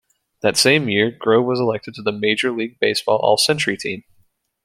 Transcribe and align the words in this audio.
That 0.41 0.57
same 0.57 0.89
year, 0.89 1.11
Grove 1.11 1.45
was 1.45 1.59
elected 1.59 1.93
to 1.93 2.01
the 2.01 2.11
Major 2.11 2.49
League 2.51 2.79
Baseball 2.79 3.17
All-Century 3.17 3.77
Team. 3.77 4.03